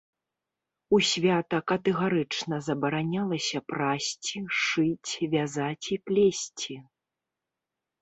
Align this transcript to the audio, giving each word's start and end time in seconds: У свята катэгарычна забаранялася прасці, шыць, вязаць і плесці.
У 0.95 0.99
свята 1.09 1.59
катэгарычна 1.71 2.57
забаранялася 2.69 3.63
прасці, 3.71 4.39
шыць, 4.65 5.11
вязаць 5.37 5.87
і 5.99 6.03
плесці. 6.09 6.75